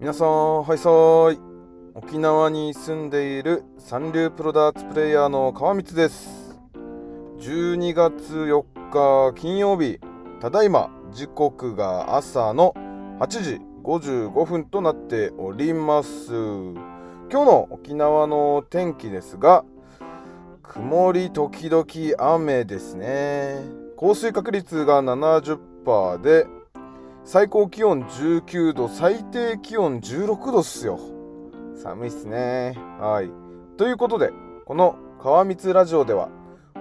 [0.00, 1.38] 皆さんはいさーい。
[1.94, 6.58] 沖縄に住んでいる三流プロダーツプレイヤーの川光です。
[7.38, 10.00] 12月4日金曜日
[10.40, 12.72] ただいま時刻が朝の
[13.18, 16.32] 8時55分となっております。
[16.32, 16.80] 今
[17.28, 19.66] 日の沖縄の天気ですが
[20.62, 21.84] 曇り時々
[22.34, 23.62] 雨ですね。
[23.98, 26.46] 降水確率が70%で
[27.32, 30.98] 最高気温19度最低気温16度っすよ。
[31.80, 32.76] 寒いっすね。
[32.98, 33.30] はい。
[33.76, 34.32] ということで
[34.66, 36.28] この川光ラジオでは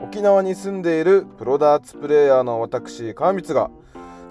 [0.04, 3.70] 沖縄に住んでいるプロダーツプレーヤーの私川光が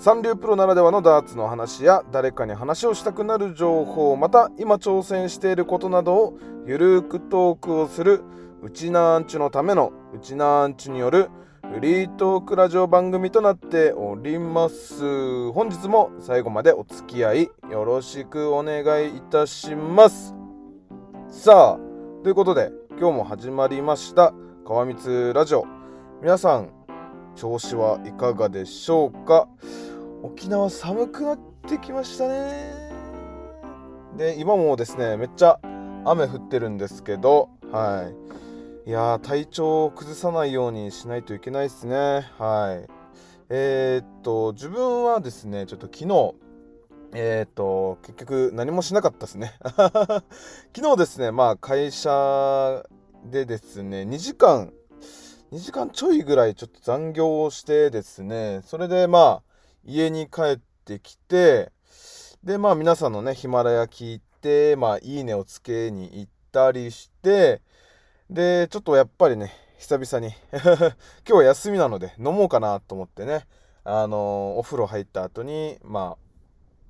[0.00, 8.24] 三流プロならではのダーツの話や誰かに話をしたくなる情報また今挑戦していることなどをゆるーくトークをする
[8.60, 11.30] うちなんちゅのためのうちなんちゅによる
[11.72, 15.52] フリートークラジオ番組となっております。
[15.52, 20.34] 本日も最後までお付き合いよろしくお願いいたします。
[21.28, 24.33] さあということで今日も始まりました
[24.66, 25.66] 川光ラジオ。
[26.20, 26.70] 皆さん
[27.36, 29.47] 調子はいかがでしょうか？
[30.22, 31.38] 沖縄寒くなっ
[31.69, 32.91] てきましたね。
[34.16, 35.60] で今もですねめっちゃ
[36.05, 38.14] 雨降ってるんですけどはい。
[38.89, 42.27] いやー体調を崩さないようにしないといけないですね。
[42.39, 42.91] はい。
[43.50, 46.34] えー、っと自分はですねちょっと昨日
[47.12, 49.53] えー、っと結局何もしなかったですね。
[50.75, 52.83] 昨日ですねまあ会社
[53.27, 54.72] でですね2時間
[55.53, 59.42] 2時間ちょいぐらいちょっと残業をしてですねそれでまあ
[59.84, 61.72] 家に帰ってきて
[62.42, 67.61] でまあ皆さんのねヒマラヤ聞いてまあいいねをつけに行ったりして
[68.31, 70.34] でちょっとやっぱりね久々に。
[70.53, 73.47] 今日は休みなので飲もうかなと思ってね。
[73.84, 76.17] あのー、お風呂入った後にま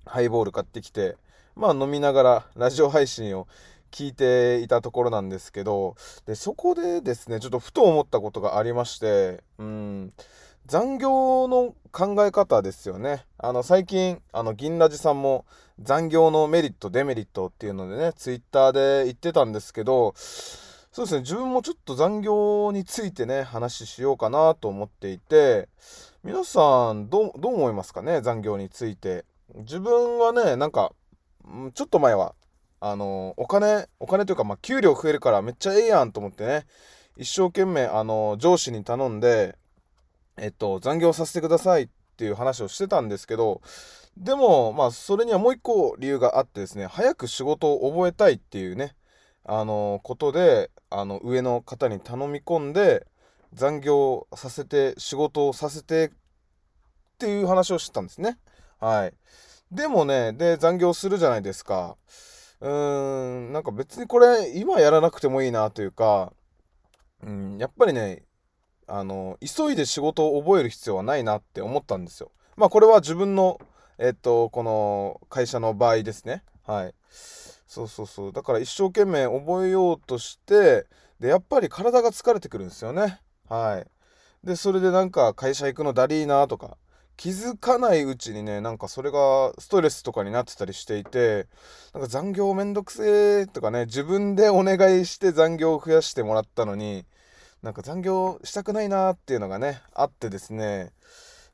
[0.06, 1.16] あハイボール買ってきて
[1.54, 3.46] まあ飲みながらラジオ配信を
[3.92, 5.94] 聞いていたところなんですけど
[6.26, 10.12] でそこでですねちょっとふと思ったことがありましてうん。
[10.66, 13.24] 残業の考え方ですよね。
[13.38, 15.46] あの、最近、あの、銀ラジさんも
[15.80, 20.12] 残業のメリット、デメリットっていうのでね、ツイッターで言ってたんですけど、
[20.90, 25.68] そうですね、自分もちょっと残業についてね、話しようかなと思っていて、
[26.24, 29.24] 皆さん、どう、どう思いますかね、残業について。
[29.56, 30.92] 自分はね、なんか、
[31.74, 32.34] ちょっと前は、
[32.80, 36.66] あの、お金、お金というか、まあ、給料増えるからめっちゃええやんと思ってね、
[37.16, 39.56] 一生懸命、あの、上司に頼んで、
[40.36, 43.60] えっと、残業させてくださいっていう話をしてたんですけど、
[44.16, 48.94] でも、まあ、それにはもう一個理由があってですね、早く仕事を覚えたいっていうね、
[49.44, 53.06] あの、ことで、あの、上の方に頼み込んで、
[53.54, 56.10] 残業させて、仕事をさせてっ
[57.18, 58.38] ていう話をしてたんですね。
[58.80, 59.14] はい。
[59.72, 61.96] でもね、で、残業するじゃないですか。
[62.60, 66.32] うーん、なんか別にこれ、今やらなくてもいいなというか、
[67.22, 68.24] うん、やっぱりね、
[68.88, 72.32] あの急いで仕事を覚える必要はないなって思ったんですよ。
[72.56, 73.60] まあこれは自分の
[73.98, 76.42] えっとこの会社の場合ですね。
[76.66, 76.94] はい。
[77.68, 78.32] そうそうそう。
[78.32, 80.86] だから一生懸命覚えようとして
[81.20, 83.20] でやっぱり体が疲れてくるんですよね。
[83.48, 84.46] はい。
[84.46, 86.78] でそれでなんか会社行くのだりーなとか
[87.16, 91.48] 気づかないうちにねなんかそれがストレスとかになってたりしていて
[91.92, 97.04] なんか残業めんどくせえとかね自分でお願いして残業を増やしてもらったのに
[97.62, 100.92] なんか残業したくないなっていうのがねあってですね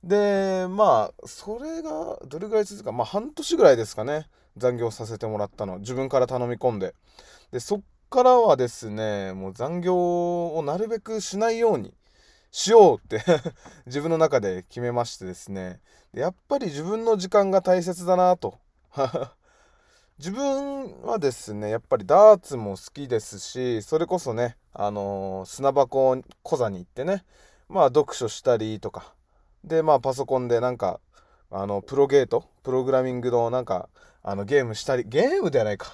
[0.04, 4.26] でまあそれがどれぐらい続くかまあ半年ぐらいですかね。
[4.56, 5.78] 残業させてもらったの。
[5.78, 6.94] 自分から頼み込んで。
[7.52, 11.94] でそっからはですねもう残業をなるべくしないように
[12.50, 13.24] しようって
[13.86, 15.80] 自分の中で決めましてですね。
[16.12, 18.58] やっぱり自分の時間が大切だなと。
[20.18, 27.24] 自分はですねやっぱりダーツも好きですしそれこそねあのー、砂箱小座に行ってね
[27.68, 29.14] まあ読書したりとか
[29.64, 31.00] でまあパソコンでなんか
[31.50, 33.88] あのプロゲートプログラミングのなんか
[34.22, 35.90] あのゲームしたりゲームではないか。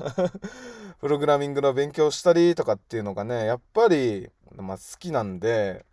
[1.01, 5.87] プログラミングの勉強したりとかっていうのがねやっぱり、まあ、好きなんで、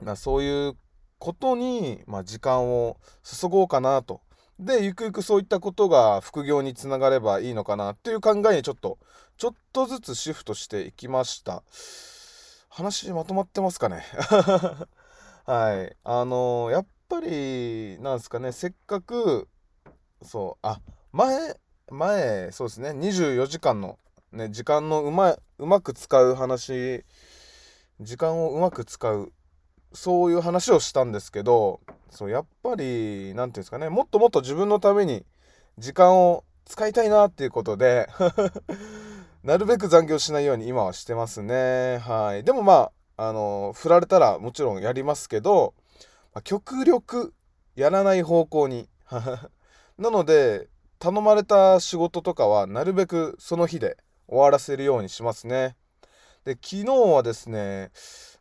[0.00, 0.78] まあ、そういう
[1.18, 4.22] ことに、まあ、時間を注ごうかなと。
[4.58, 8.98] でゆくゆくそういったことが副業につながればいいのかなっていう考えにちょっと
[9.36, 11.62] ちょっとずつシフトしていきました。
[12.68, 14.04] 話まとまってますかね。
[15.46, 15.96] はい。
[16.04, 19.46] あのー、やっぱりなんですかねせっかく
[20.22, 20.80] そうあ
[21.12, 21.60] 前
[21.90, 23.98] 前そうですね24時間の
[24.32, 27.04] ね時間のうまうまく使う話
[28.00, 29.32] 時間をうまく使う
[29.92, 31.80] そういう話をしたんですけど
[32.10, 35.26] そうやっぱり何て言うんですかねもっともっと自分のために
[35.78, 38.08] 時間を使いたいなっていうことで
[39.44, 41.98] なるべく残業しないように今はしてますね。
[41.98, 42.44] はい。
[42.44, 45.74] でもまああの振られたらもちろんやりますけど、
[46.34, 47.32] まあ、極力
[47.76, 48.88] やらない方向に。
[49.98, 50.68] なので
[50.98, 53.96] 頼まれた仕事とかはなるべくその日で
[54.26, 55.76] 終わらせるようにしますね。
[56.44, 57.90] で昨日はですね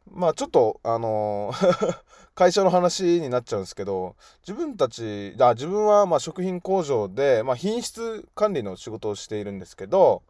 [0.09, 1.97] まあちょっとあのー
[2.35, 10.23] 会社の話になっちゃうんですけど自分たちあ自分はま食品工場で、まあ、品質管理の仕事をしているんですけど、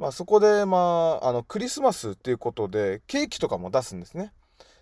[0.00, 4.32] まあ、そこで、まあ、あのクリスマスっていうことでケーキとかも出すんですね。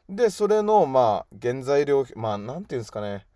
[0.08, 3.26] でそれのまあ原材料まあ何て言うんですかね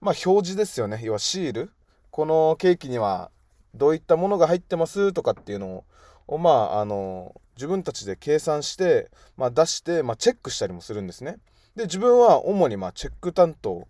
[0.00, 1.70] まあ表示ですよね要はシール
[2.10, 3.30] このケーキには
[3.76, 5.84] どういったものが入ってますとかっていうの
[6.26, 11.36] をまああの自分たちで計算して、まあ、出して、まあ、チェックしたりもするんですね。
[11.76, 13.86] で自分は主にまあチェック担当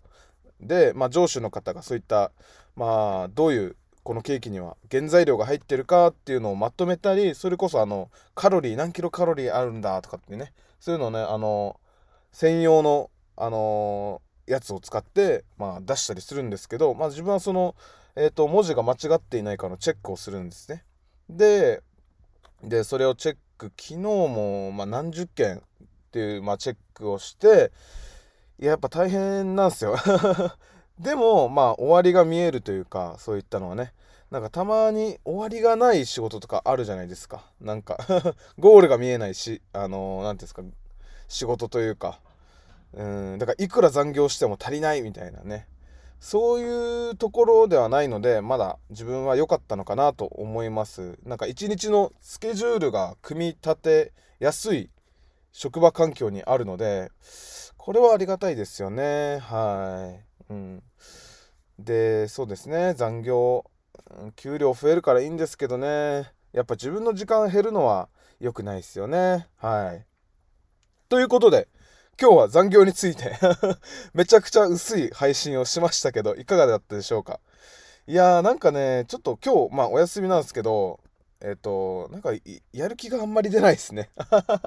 [0.59, 2.31] で、まあ、上司の方がそういった
[2.75, 11.79] まあどういうこのケーキには原材料が入ってるかっていうのをまとめたりそれこそあのカロリー何キロカロリーあるんだとかってねそういうのをねあの
[12.31, 17.75] 専用のあのやつを使って、まあ、出したりするんですけど、まあ、自分はその、
[18.15, 20.83] えーと、文字が間違っていないかのチェックをするんですね。
[21.29, 21.81] で
[22.63, 25.61] でそれをチェック昨日も、まあ、何十件っ
[26.11, 27.71] ていう、まあ、チェックをして
[28.59, 29.95] ややっぱ大変なんですよ
[31.01, 33.93] でもまあ終わりが見えるというかそういったのはね。
[34.29, 37.43] なんかたまに終わりがない仕事とかあるじゃないですか。
[37.59, 37.97] なんか
[38.57, 40.63] ゴールが見えないしあの何、ー、ていうんですか
[41.27, 42.19] 仕事というか。
[42.93, 45.67] うんだからいくら残業しても足りないみたいなね。
[46.21, 51.17] そういうところではないのでまだ自分は良かったのかなと思います。
[51.23, 54.89] なんか一日のスケジュールが組み立てやすい
[55.51, 57.11] 職場環境にあるので
[57.77, 59.39] これはありがたいですよね。
[59.39, 60.83] はい、うん、
[61.79, 62.93] でそうですね。
[62.93, 63.63] 残業
[64.35, 66.29] 給料増えるからいいんですけどね。
[66.51, 68.09] やっぱ自分の時間減るのは
[68.41, 69.47] 良くないですよね。
[69.55, 70.05] はい。
[71.07, 71.69] ということで
[72.19, 73.37] 今日は残業について
[74.13, 77.39] めちゃくちゃ薄い配信をしましたけどいかがだったでしょうか？
[78.05, 80.99] いやーなんかねちょっと今日まあお休みなんですけど
[81.39, 82.31] えっ、ー、となんか
[82.73, 84.09] やる気があんまり出ないですね。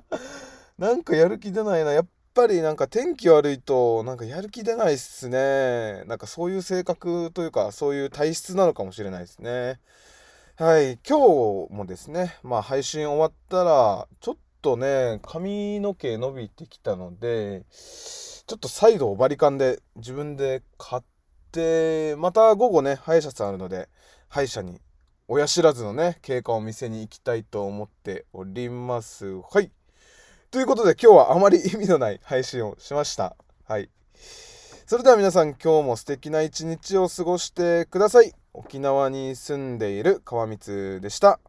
[0.78, 1.92] なんかやる気出ないな。
[1.92, 6.04] やっぱりなんか天気悪いとなんかやる気出ないっすね。
[6.06, 9.80] なんかそういう性格というかそういう体質なのかもしれないですね。
[10.56, 10.98] はい。
[11.08, 11.18] 今
[11.68, 21.02] 日もですね、まあ配信終わったらちょっとね、髪の毛伸びてきたので、ちょっと再度バリカンで自分で買っ
[21.52, 23.88] て、また午後ね、歯医者さんあるので、
[24.28, 24.80] 歯医者に
[25.28, 29.40] 親知らずのね、経過を見せに行きたいと思っております。
[29.40, 29.70] はい。
[30.54, 33.34] ということで今日はあまり意味のない配信をしました。
[33.66, 33.90] はい。
[34.86, 38.32] それでは皆さん今日も素敵な一日を過ごしてください。
[38.52, 41.40] 沖縄に住んでいる川光でした。